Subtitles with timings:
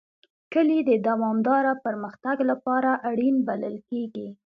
[0.53, 4.27] کلي د دوامداره پرمختګ لپاره اړین بلل کېږي.